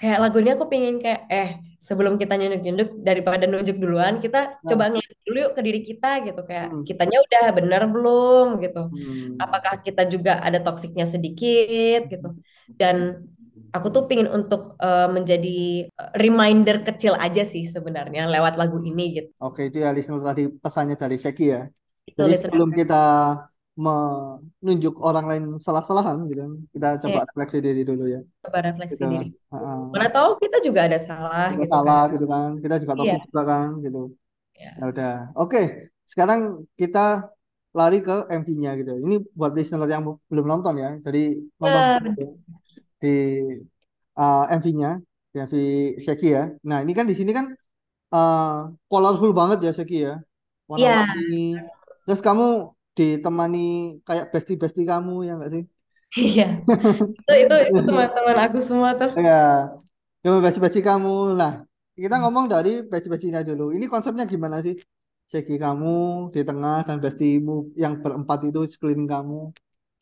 [0.00, 1.48] kayak lagu ini aku pengen kayak eh
[1.88, 6.06] sebelum kita nyunduk-nyunduk daripada nunjuk duluan, kita nah coba ngeliat dulu yuk ke diri kita
[6.26, 6.40] gitu.
[6.50, 8.78] Kayak hmm, kitanya udah bener belum gitu.
[8.90, 12.26] hmm, Apakah kita juga ada toksiknya sedikit gitu.
[12.80, 12.96] Dan
[13.76, 15.48] aku tuh pengen untuk eh, menjadi
[16.00, 19.30] eh, reminder kecil aja sih sebenarnya lewat lagu ini gitu.
[19.44, 21.58] oke itu ya listener tadi pesannya dari Sheki ya
[22.06, 22.42] Itu jadi listener.
[22.42, 22.94] sebelum kita
[23.84, 29.02] menunjuk orang lain salah-salahan gitu kan, kita coba Iya, refleksi diri dulu ya coba refleksi
[29.02, 29.26] kita diri.
[29.54, 32.02] uh, Mana tahu kita juga ada salah kita gitu salah kan.
[32.12, 33.98] gitu kan kita juga Iya, toxic juga kan gitu
[34.54, 34.78] ya.
[34.78, 35.58] ya udah oke
[36.12, 36.40] sekarang
[36.80, 36.98] kita
[37.78, 41.20] lari ke MV-nya gitu ini buat listener yang belum nonton ya jadi
[41.62, 41.82] nonton
[42.16, 42.22] dulu
[43.02, 43.16] di
[44.18, 44.90] uh, MV-nya
[45.32, 45.54] di MV
[46.04, 46.44] Sheki ya.
[46.68, 47.46] Nah ini kan di sini kan
[48.14, 50.14] uh, colorful banget ya Sheki ya.
[50.68, 51.46] Iya, warna-warni
[52.04, 55.64] terus kamu ditemani kayak bestie-bestie kamu ya nggak sih?
[56.16, 56.64] Iya.
[57.24, 59.12] Itu itu itu teman-teman aku semua tuh.
[59.16, 59.72] ya
[60.24, 61.36] yang bestie-bestie kamu.
[61.36, 61.52] Nah
[61.94, 63.76] kita ngomong dari bestie-bestinya dulu.
[63.76, 64.76] Ini konsepnya gimana sih?
[65.28, 69.52] Sheki kamu di tengah dan bestimu yang berempat itu sekeliling kamu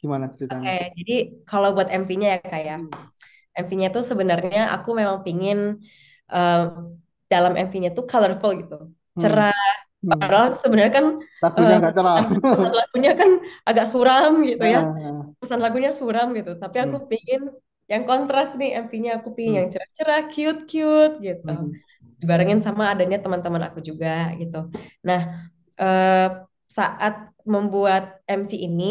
[0.01, 1.13] gimana ceritanya Oke, jadi
[1.49, 2.91] kalau buat MV-nya ya kayak Hmm.
[3.63, 5.59] MV-nya tuh sebenarnya aku memang pingin
[6.35, 6.57] eh,
[7.33, 8.75] dalam MV-nya tuh colorful gitu,
[9.17, 9.23] Hmm.
[9.23, 9.55] cerah.
[10.05, 10.21] Hmm.
[10.21, 11.07] Padahal sebenarnya kan
[11.43, 13.31] lagunya nggak cerah pesan, lagunya kan
[13.69, 14.81] agak suram gitu ya.
[14.97, 16.51] Nah, Pesan lagunya suram gitu.
[16.63, 17.11] Tapi aku hmm.
[17.11, 17.41] pingin
[17.93, 19.59] yang kontras nih MV-nya aku pingin Hmm.
[19.61, 21.49] yang cerah-cerah, cute-cute gitu.
[21.49, 21.73] Hmm.
[22.21, 24.09] Dibarengin sama adanya teman-teman aku juga
[24.41, 24.57] gitu.
[25.09, 25.21] Nah,
[25.83, 26.27] eh,
[26.79, 27.15] saat
[27.47, 28.85] membuat MV ini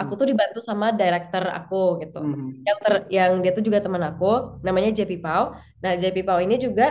[0.00, 0.20] aku Hmm.
[0.20, 2.18] tuh dibantu sama director aku gitu.
[2.22, 2.48] Hmm.
[2.68, 4.24] Yang ter, yang dia tuh juga teman aku,
[4.66, 5.44] namanya JP Pau.
[5.82, 6.84] Nah, JP Pau ini juga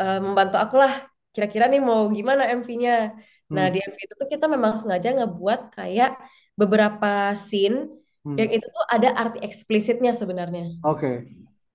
[0.00, 0.92] eh, membantu aku lah.
[1.34, 2.92] Kira-kira nih mau gimana MV-nya.
[3.54, 3.72] Nah, Hmm.
[3.74, 6.10] di MV itu tuh kita memang sengaja ngebuat kayak
[6.60, 7.08] beberapa
[7.48, 7.76] scene
[8.38, 8.56] yang Hmm.
[8.56, 10.62] itu tuh ada arti eksplisitnya sebenarnya.
[10.82, 11.10] Oke.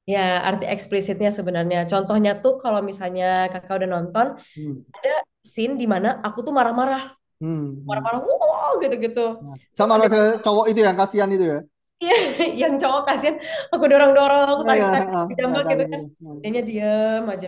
[0.04, 1.78] Ya, arti eksplisitnya sebenarnya.
[1.91, 4.84] Contohnya tuh kalau misalnya kakak udah nonton, Hmm.
[4.98, 5.12] ada
[5.52, 7.02] scene di mana aku tuh marah-marah,
[7.43, 7.84] Hmm.
[7.84, 9.25] Marah-marah, wow gitu-gitu.
[9.43, 11.60] Nah, sama ada cowok itu yang kasihan itu ya
[12.03, 12.15] Iya,
[12.67, 13.36] yang cowok kasihan,
[13.71, 16.01] aku dorong-dorong, aku Nah, ya, tarik-tarik ah, di jambak nah, gitu kan.
[16.23, 16.36] Nah.
[16.43, 17.47] Dianya diem aja.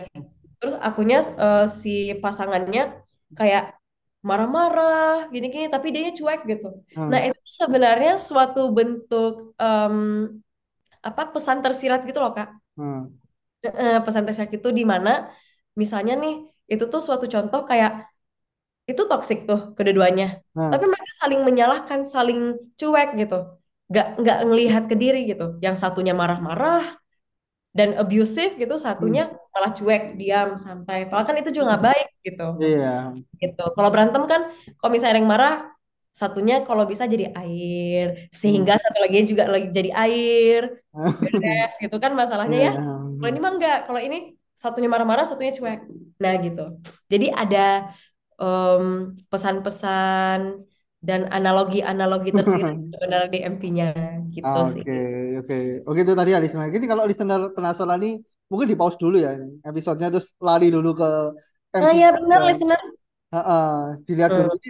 [0.60, 2.82] Terus akunya eh, si pasangannya
[3.36, 3.64] kayak
[4.24, 6.68] marah-marah, gini-gini, tapi dia cuek gitu.
[6.96, 7.28] Nah, Hmm.
[7.30, 9.96] itu sebenarnya suatu bentuk em,
[11.04, 12.48] apa pesan tersirat gitu loh, Kak.
[12.80, 13.12] Hmm.
[14.06, 15.30] Pesan tersirat itu di mana
[15.78, 16.34] misalnya nih,
[16.72, 18.08] itu tuh suatu contoh kayak
[18.90, 20.42] itu toksik tuh kedua-duanya.
[20.56, 20.70] Nah.
[20.72, 22.40] Tapi mereka saling menyalahkan, saling
[22.78, 23.38] cuek gitu.
[23.90, 25.58] Nggak, nggak ngelihat ke diri gitu.
[25.62, 26.98] Yang satunya marah-marah
[27.76, 29.36] dan abusive gitu, satunya Hmm.
[29.52, 31.04] malah cuek, diam, santai.
[31.10, 32.46] Padahal kan itu juga nggak baik gitu.
[32.62, 32.94] Iya.
[33.42, 33.62] Gitu.
[33.76, 34.40] Kalau berantem kan,
[34.80, 35.54] kalau misalnya ada yang marah,
[36.16, 38.20] satunya kalau bisa jadi air, Hmm.
[38.32, 40.60] sehingga satu lagi juga lagi jadi air,
[41.20, 42.72] beres gitu kan masalahnya Iya.
[42.72, 42.82] ya.
[43.20, 44.16] Kalau ini mah enggak, kalau ini
[44.56, 45.80] satunya marah-marah, satunya cuek.
[46.16, 46.64] Nah gitu.
[47.12, 47.92] Jadi ada
[48.42, 48.84] em,
[49.30, 50.40] pesan-pesan
[51.08, 53.86] dan analogi-analogi tersirat sebenarnya di MV-nya
[54.36, 54.84] gitu sih.
[54.84, 54.92] Oke,
[55.40, 55.54] oke.
[55.88, 56.68] Oke itu tadi ya listener.
[56.76, 58.12] Jadi kalau listener penasaran nih,
[58.50, 59.30] mungkin di pause dulu ya
[59.68, 61.06] episodenya terus lari dulu ke
[61.80, 61.92] Nah MV.
[62.00, 62.46] ya benar ya.
[62.48, 62.86] listeners.
[63.34, 63.62] Heeh,
[64.08, 64.38] dilihat Hmm.
[64.38, 64.48] dulu.
[64.56, 64.68] Jadi,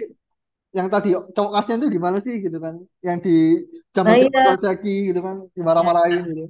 [0.77, 2.75] yang tadi cowok kasihan itu gimana sih gitu kan?
[3.07, 3.31] Yang di
[4.03, 4.57] Nah jambak iya,
[5.09, 6.43] gitu kan, dimarah-marahin gitu.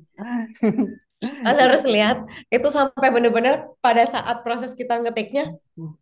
[1.43, 2.17] kalian harus lihat
[2.53, 3.53] itu sampai bener-bener
[3.85, 5.43] pada saat proses kita ngetiknya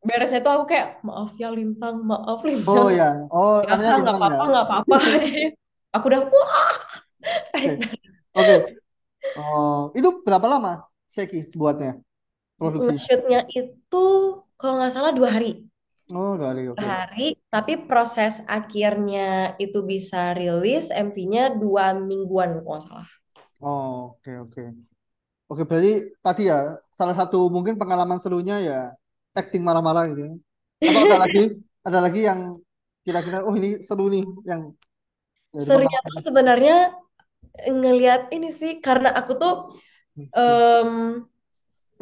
[0.08, 2.92] beresnya tuh aku kayak maaf ya Lintang, maaf Oh Lintang.
[2.98, 4.40] ya, oh Ya namanya Kak, nggak Lintang ya.
[4.40, 4.96] apa-apa, nggak apa-apa.
[5.96, 6.74] Aku udah wah,
[7.56, 8.02] Oke, tarik-tarik.
[8.38, 8.56] oke.
[9.38, 10.72] Oh, itu berapa lama
[11.16, 11.90] Seki buatnya
[12.60, 12.94] produksi?
[12.94, 14.04] Nge-shootnya itu
[14.60, 15.52] kalau nggak salah dua hari.
[16.10, 16.98] Oh, Dua oke.
[17.08, 23.08] hari, tapi proses akhirnya itu bisa rilis MV-nya dua mingguan kalau nggak salah.
[23.62, 24.64] Oh, oke oke.
[25.50, 25.90] Oke, berarti
[26.26, 26.56] tadi ya
[26.98, 28.74] salah satu mungkin pengalaman serunya ya
[29.40, 30.22] acting marah-marah gitu.
[30.30, 30.34] ya.
[30.90, 31.40] Atau ada lagi,
[31.88, 32.40] ada lagi yang
[33.06, 34.62] kira-kira oh ini seru nih yang
[35.56, 36.74] dari Serunya tuh sebenarnya
[37.82, 39.54] ngelihat ini sih karena aku tuh
[40.38, 40.92] em,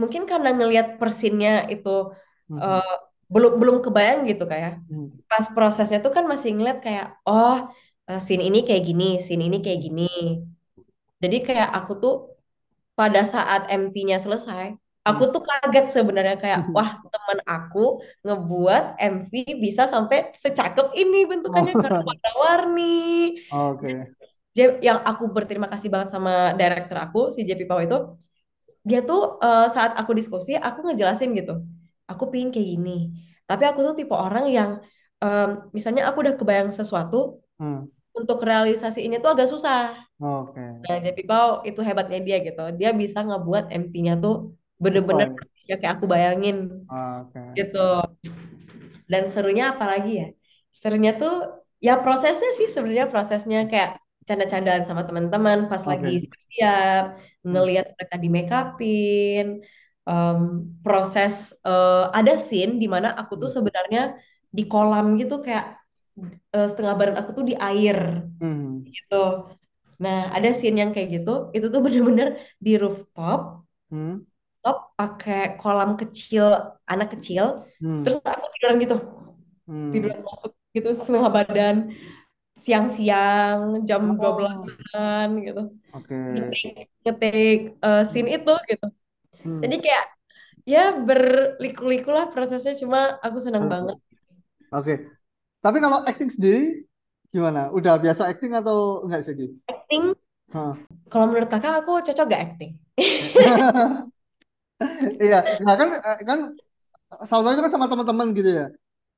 [0.02, 1.90] mungkin karena ngelihat persinnya itu
[2.62, 2.82] eh,
[3.34, 5.24] belum belum kebayang gitu kayak Mhm.
[5.30, 7.56] pas prosesnya tuh kan masih ngeliat kayak oh
[8.10, 10.02] eh, scene ini kayak gini, scene ini kayak gini.
[11.24, 12.14] Jadi kayak aku tuh
[13.00, 14.66] pada saat MV-nya selesai,
[15.08, 17.80] aku tuh kaget sebenarnya kayak wah teman aku
[18.26, 22.84] ngebuat MV bisa sampai secakep ini bentukannya karena warna-warni.
[23.50, 24.14] Oke.
[24.58, 27.98] J- Yang aku berterima kasih banget sama director aku si JP Pau itu,
[28.90, 31.54] dia tuh eh, saat aku diskusi aku ngejelasin gitu,
[32.12, 32.92] aku pingin kayak gini.
[33.50, 34.72] Tapi aku tuh tipe orang yang
[35.24, 37.18] em, misalnya aku udah kebayang sesuatu,
[37.60, 37.86] Hmm.
[38.14, 39.98] untuk realisasi ini tuh agak susah.
[40.24, 40.64] Oke.
[40.84, 42.62] Nah, Jadi Pau itu hebatnya dia gitu.
[42.80, 44.34] Dia bisa ngebuat MV-nya tuh
[44.84, 45.28] bener-bener
[45.70, 46.56] ya kayak aku bayangin
[46.88, 47.44] Oke.
[47.58, 47.78] gitu.
[49.12, 50.26] Dan serunya apalagi ya?
[50.74, 51.32] Serunya tuh
[51.86, 53.90] ya prosesnya sih sebenarnya prosesnya kayak
[54.28, 56.24] canda-candaan sama teman-teman pas lagi Oke.
[56.24, 57.04] siap-siap,
[57.44, 57.52] Hmm.
[57.52, 59.46] ngelihat mereka di make upin,
[60.10, 60.40] em,
[60.84, 61.36] proses
[61.68, 63.56] eh, ada scene di mana aku tuh Hmm.
[63.56, 64.00] sebenarnya
[64.58, 65.66] di kolam gitu kayak
[66.56, 67.98] eh, setengah badan aku tuh di air
[68.40, 68.94] Hmm.
[68.96, 69.16] gitu.
[70.04, 72.28] Nah, ada scene yang kayak gitu, itu tuh bener-bener
[72.66, 73.40] di rooftop,
[73.92, 74.26] Hmm.
[74.64, 76.46] top pakai kolam kecil,
[76.92, 77.46] anak kecil,
[77.82, 78.04] Hmm.
[78.04, 78.96] terus aku tiduran gitu,
[79.68, 79.94] Hmm.
[79.94, 81.76] tiduran masuk gitu setengah badan,
[82.66, 84.16] siang-siang, jam Oh.
[84.20, 85.62] 12-an gitu,
[85.94, 86.20] Oke.
[86.34, 88.86] ngetik, ngetik eh, scene itu gitu.
[89.44, 89.64] Hmm.
[89.64, 90.06] Jadi kayak,
[90.74, 93.98] ya berliku-liku lah prosesnya, cuma aku senang banget.
[94.74, 94.94] Oke.
[95.64, 96.86] Tapi kalau acting sendiri
[97.34, 97.74] gimana?
[97.74, 99.58] Udah biasa acting atau enggak sih?
[99.66, 100.14] Acting,
[100.54, 100.78] Hah.
[101.10, 102.72] kalau menurut kakak aku cocok gak acting?
[105.24, 105.90] Iya, nah kan
[106.30, 106.40] kan
[107.30, 108.66] salah itu kan sama teman-teman gitu ya.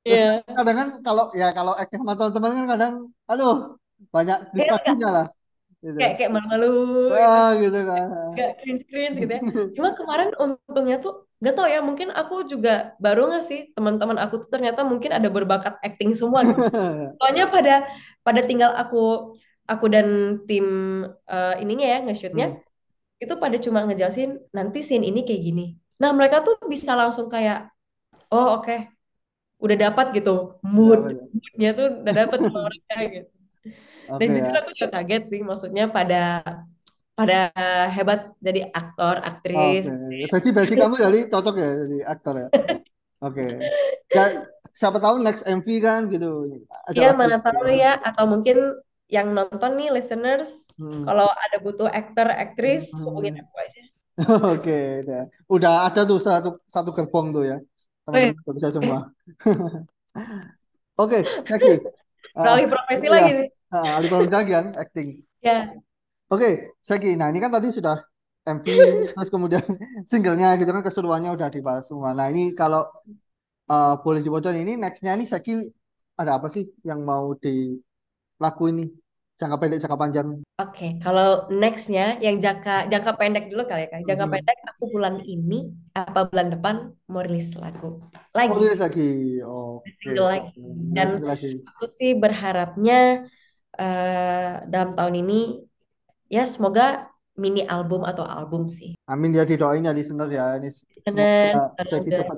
[0.06, 0.45] Iya.
[0.45, 2.93] kadang kan kalau ya kalau acting sama teman-teman kan kadang
[3.25, 3.56] aduh
[4.13, 5.25] banyak Kayak distraksinya lah
[5.82, 5.97] gitu.
[5.97, 6.73] kayak kayak malu-malu
[7.10, 7.25] gitu.
[7.25, 8.08] Ah gitu kan.
[8.38, 9.41] Gak cringe-cringe gitu ya.
[9.73, 12.69] Cuma kemarin untungnya tuh gak tau ya, mungkin aku juga
[13.04, 16.62] baru gak sih teman-teman aku tuh ternyata mungkin ada berbakat acting semua gitu.
[17.19, 17.71] Soalnya pada
[18.26, 18.98] pada tinggal aku
[19.71, 20.08] aku dan
[20.48, 20.65] tim
[21.32, 22.62] eh, ininya ya nge-shootnya Hmm.
[23.24, 25.62] itu pada cuma ngejelasin nanti scene ini kayak gini.
[26.02, 27.58] Nah mereka tuh bisa langsung kayak
[28.34, 28.74] oh oke
[29.63, 30.32] udah dapat gitu
[30.76, 31.28] mood ya.
[31.36, 33.30] moodnya tuh udah dapat sama mereka gitu.
[34.19, 34.60] Dan Oke jujur ya.
[34.60, 36.15] aku juga kaget sih maksudnya pada
[37.15, 37.39] pada
[37.88, 40.28] hebat jadi aktor aktris Oke.
[40.32, 42.47] Berarti basic kamu jadi cocok ya jadi aktor ya.
[43.23, 43.45] Oke.
[44.12, 44.25] Ya,
[44.75, 46.60] siapa tahu next MV kan gitu.
[46.91, 47.95] Iya, mana tahu ya.
[48.04, 48.58] Atau mungkin
[49.08, 51.08] yang nonton nih, listeners, Hmm.
[51.08, 53.43] kalau ada butuh aktor, aktris, hubungin Hmm.
[53.47, 53.82] aku aja.
[54.60, 55.21] Oke, udah.
[55.47, 57.58] Udah ada tuh satu satu gerbong tuh ya.
[58.04, 58.99] Teman-teman bisa semua.
[61.01, 61.80] Oke, Jackie.
[62.36, 63.47] Ah, beralih profesi iya, lagi nih.
[63.71, 65.08] ah, alih profesi lagi kan, acting.
[65.43, 65.58] Ya,
[66.36, 66.48] Oke,
[66.88, 67.13] Jackie.
[67.19, 67.95] Nah, ini kan tadi sudah
[68.58, 68.67] MV,
[69.13, 69.63] terus kemudian
[70.12, 72.10] singlenya gitu kan keseruannya udah dibahas semua.
[72.17, 72.82] Nah, ini kalau
[73.71, 75.56] eh, boleh dibocorin ini nextnya nih Jackie
[76.21, 78.89] ada apa sih yang mau dilakuin nih?
[79.39, 80.28] Jangka pendek, jangka panjang.
[80.62, 80.86] oke.
[81.04, 81.26] Kalau
[81.62, 84.02] nextnya, yang jangka jangka pendek dulu kali ya, Kak.
[84.10, 84.34] Jangka Mhm.
[84.34, 85.56] pendek, aku bulan ini,
[86.00, 86.76] apa bulan depan,
[87.12, 87.86] mau rilis lagu
[88.48, 89.02] Oh, lagi, rilis lagi.
[89.45, 89.88] Oke.
[90.02, 90.60] single lagi.
[90.95, 91.48] Dan lagi.
[91.69, 92.93] aku sih berharapnya
[93.80, 95.36] eh, dalam tahun ini,
[96.29, 98.95] ya semoga mini album atau album sih.
[99.05, 100.55] Amin ya didoain ya listener ya.
[100.59, 100.69] Ini
[101.03, 102.38] semoga cepat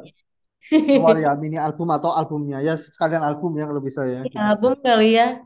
[0.68, 4.20] keluar ya mini album atau albumnya ya sekalian album ya kalau bisa ya.
[4.26, 5.40] Mini album kali ya,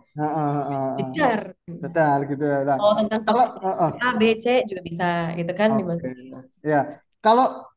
[0.97, 1.54] jedar.
[1.67, 2.60] Betul gitu ya.
[2.65, 3.91] Nah, Kalau tentang kalau ah, ah.
[4.01, 6.41] A, B, C juga bisa gitu kan dimasukin.
[6.65, 6.82] Ya.
[7.21, 7.69] Kalau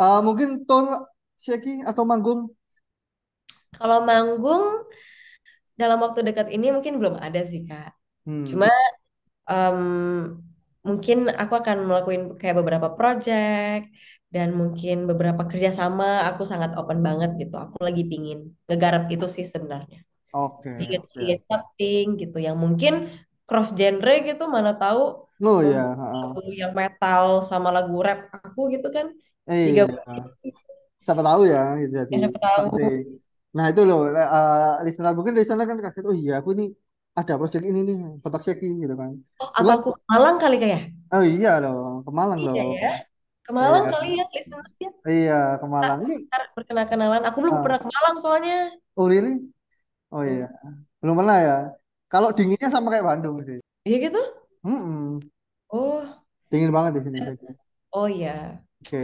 [0.00, 1.04] eh, mungkin tone
[1.36, 2.48] Sheki atau manggung
[3.76, 4.88] Kalau manggung
[5.76, 7.92] dalam waktu dekat ini mungkin belum ada sih Kak.
[8.24, 8.48] hmm.
[8.48, 8.72] Cuma
[9.50, 9.80] em,
[10.88, 13.82] mungkin aku akan melakukan kayak beberapa project
[14.34, 17.54] dan mungkin beberapa kerjasama aku sangat open banget gitu.
[17.64, 19.98] Aku lagi pingin ngegarap itu sih sebenarnya.
[20.42, 21.20] Oke, oke.
[21.20, 22.92] create something gitu yang mungkin
[23.46, 25.00] cross genre gitu mana tahu
[25.42, 26.36] Oh ya, ah, ah.
[26.36, 29.06] lagu yang metal sama lagu rap aku gitu kan
[29.48, 30.24] Eh, digabungin
[31.04, 32.64] siapa tahu ya gitu ya siapa tahu.
[33.56, 36.64] Nah, itu loh eh, listener mungkin listener kan kaget, oh iya aku ini
[37.20, 39.12] ada project ini nih, Kotak Sheki gitu kan.
[39.40, 40.82] oh, aku ke Malang kali kayak
[41.14, 42.74] oh iya loh, ke Malang iya loh.
[42.82, 42.90] ya
[43.46, 43.92] ke Malang Iya.
[43.94, 45.98] kali ya listeners ya Iya, ke Malang.
[46.04, 48.56] Ini ntar berkenal-kenalan aku belum ah, pernah ke Malang soalnya
[48.98, 49.32] oh really?
[50.14, 50.30] Oh Hmm.
[50.34, 50.46] iya.
[51.02, 51.56] Belum pernah ya.
[52.12, 53.58] Kalau dinginnya sama kayak Bandung sih.
[53.86, 54.20] iya gitu
[54.66, 55.22] Mm-mm.
[55.72, 57.18] oh Dingin banget di sini.
[57.92, 58.98] Oh ya Oke,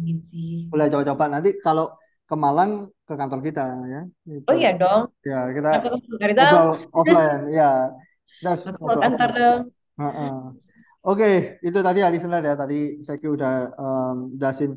[0.00, 1.84] ingin sih boleh coba-coba nanti kalau
[2.24, 4.02] ke Malang ke kantor kita ya.
[4.24, 4.46] Gitu.
[4.48, 5.68] oh iya dong Ya, kita
[6.24, 7.70] Rizal ngobrol offline, ya.
[11.04, 12.54] Oke, itu tadi listener ya.
[12.56, 14.72] Tadi saya udah em, jelasin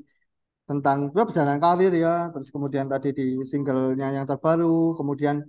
[0.67, 5.39] tentang ya, perjalanan karir ya, terus kemudian tadi di singlenya yang terbaru, kemudian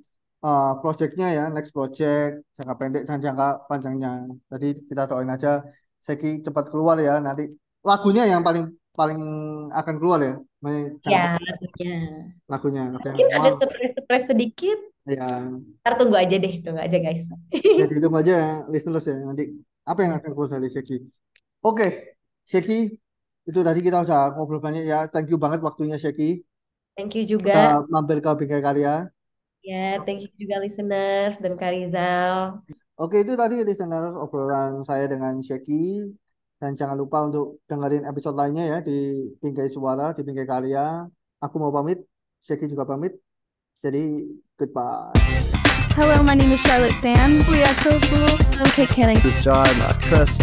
[0.46, 4.10] eh, projectnya ya, next project, jangka pendek dan jangka panjangnya.
[4.46, 5.66] Tadi kita doain aja
[6.06, 7.18] Seki cepat keluar ya.
[7.18, 7.50] Nanti
[7.82, 9.20] lagunya yang paling paling
[9.70, 10.34] akan keluar ya,
[11.06, 11.94] ya lagunya
[12.50, 12.82] lagunya.
[12.98, 15.24] Oke, mungkin ada surprise-surprise sedikit Ya,
[15.80, 19.16] ntar tunggu aja deh tunggu aja guys jadi itu aja ya, listeners ya.
[19.24, 19.56] Nanti
[19.88, 21.00] apa yang akan keluar dari Seki.
[21.64, 22.12] Oke,
[22.44, 22.92] Seki,
[23.48, 25.08] itu tadi kita udah ngobrol banyak ya.
[25.08, 26.44] Thank you banget waktunya Seki.
[26.92, 29.06] thank you juga mampir ke Bingkai Karya.
[29.62, 32.60] ya thank you juga listeners dan Kak Rizal
[32.98, 36.10] Oke, itu tadi listener obrolan saya dengan Sheki.
[36.58, 41.06] Dan jangan lupa untuk dengerin episode lainnya ya di Bingkai Suara, di Bingkai Karya.
[41.38, 42.02] Aku mau pamit,
[42.42, 43.14] Sheki juga pamit.
[43.78, 44.26] Jadi,
[44.58, 45.14] goodbye.
[45.94, 47.46] Hello, my name is Charlotte Sand.
[47.46, 48.26] Wiatoglu.
[48.58, 49.22] I'm Kate Canning.
[49.22, 50.42] This is John, Mas Chris.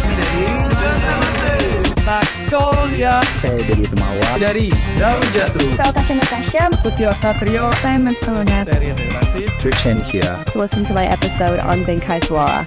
[2.08, 4.30] Nakolia Saya dari Temawa.
[4.40, 5.68] dari Daun Jatuh.
[5.76, 6.64] Saya Tasha Natasha.
[6.80, 8.64] Putih Satrio Saya Matsona.
[8.64, 9.52] dari David.
[9.60, 10.40] Trishan here.
[10.56, 12.64] To listen to my episode on Benkai Suara.